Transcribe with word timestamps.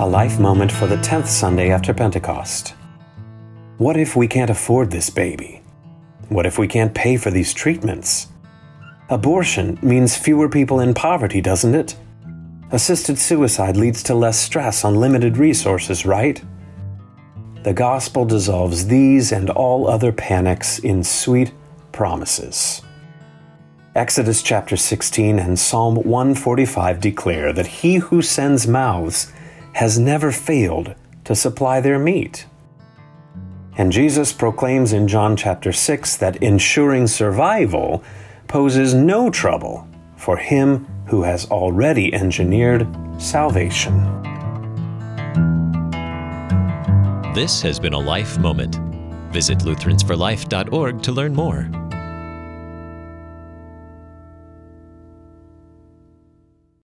a 0.00 0.06
life 0.06 0.40
moment 0.40 0.72
for 0.72 0.86
the 0.86 0.96
10th 0.96 1.26
Sunday 1.26 1.70
after 1.70 1.92
Pentecost. 1.92 2.72
What 3.76 3.98
if 3.98 4.16
we 4.16 4.26
can't 4.26 4.48
afford 4.48 4.90
this 4.90 5.10
baby? 5.10 5.60
What 6.30 6.46
if 6.46 6.56
we 6.56 6.66
can't 6.66 6.94
pay 6.94 7.18
for 7.18 7.30
these 7.30 7.52
treatments? 7.52 8.28
Abortion 9.10 9.78
means 9.82 10.16
fewer 10.16 10.48
people 10.48 10.80
in 10.80 10.94
poverty, 10.94 11.42
doesn't 11.42 11.74
it? 11.74 11.96
Assisted 12.70 13.18
suicide 13.18 13.76
leads 13.76 14.02
to 14.04 14.14
less 14.14 14.40
stress 14.40 14.86
on 14.86 14.94
limited 14.94 15.36
resources, 15.36 16.06
right? 16.06 16.42
The 17.62 17.74
gospel 17.74 18.24
dissolves 18.24 18.86
these 18.86 19.32
and 19.32 19.50
all 19.50 19.86
other 19.86 20.12
panics 20.12 20.78
in 20.78 21.04
sweet 21.04 21.52
promises. 21.92 22.80
Exodus 23.94 24.42
chapter 24.42 24.78
16 24.78 25.38
and 25.38 25.58
Psalm 25.58 25.96
145 25.96 27.00
declare 27.00 27.52
that 27.52 27.66
he 27.66 27.96
who 27.96 28.22
sends 28.22 28.66
mouths 28.66 29.30
has 29.74 29.98
never 29.98 30.32
failed 30.32 30.94
to 31.24 31.34
supply 31.34 31.80
their 31.80 31.98
meat. 31.98 32.46
And 33.76 33.92
Jesus 33.92 34.32
proclaims 34.32 34.92
in 34.92 35.08
John 35.08 35.36
chapter 35.36 35.72
6 35.72 36.16
that 36.16 36.42
ensuring 36.42 37.06
survival 37.06 38.02
poses 38.48 38.94
no 38.94 39.30
trouble 39.30 39.88
for 40.16 40.36
him 40.36 40.86
who 41.06 41.22
has 41.22 41.50
already 41.50 42.12
engineered 42.12 42.86
salvation. 43.18 43.94
This 47.32 47.62
has 47.62 47.78
been 47.78 47.94
a 47.94 47.98
Life 47.98 48.38
Moment. 48.38 48.76
Visit 49.32 49.58
Lutheransforlife.org 49.60 51.02
to 51.02 51.12
learn 51.12 51.34
more. 51.34 51.89